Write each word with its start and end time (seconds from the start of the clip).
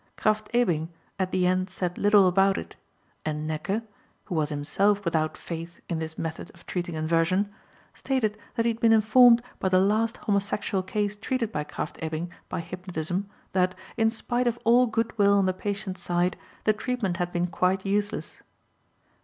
Krafft 0.17 0.47
Ebing 0.51 0.89
at 1.19 1.29
the 1.29 1.45
end 1.45 1.69
said 1.69 1.95
little 1.99 2.27
about 2.27 2.57
it, 2.57 2.75
and 3.23 3.47
Näcke 3.47 3.83
(who 4.23 4.33
was 4.33 4.49
himself 4.49 5.05
without 5.05 5.37
faith 5.37 5.79
in 5.87 5.99
this 5.99 6.17
method 6.17 6.49
of 6.55 6.65
treating 6.65 6.95
inversion) 6.95 7.53
stated 7.93 8.35
that 8.55 8.65
he 8.65 8.71
had 8.71 8.79
been 8.81 8.93
informed 8.93 9.43
by 9.59 9.69
the 9.69 9.79
last 9.79 10.17
homosexual 10.17 10.81
case 10.81 11.15
treated 11.15 11.51
by 11.51 11.63
Krafft 11.63 11.97
Ebing 12.01 12.31
by 12.49 12.61
hypnotism 12.61 13.29
that, 13.53 13.75
in 13.95 14.09
spite 14.09 14.47
of 14.47 14.57
all 14.63 14.87
good 14.87 15.15
will 15.19 15.37
on 15.37 15.45
the 15.45 15.53
patient's 15.53 16.01
side, 16.01 16.35
the 16.63 16.73
treatment 16.73 17.17
had 17.17 17.31
been 17.31 17.45
quite 17.45 17.85
useless. 17.85 18.41